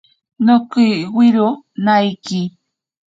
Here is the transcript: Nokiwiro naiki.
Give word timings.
Nokiwiro 0.45 1.47
naiki. 1.83 2.41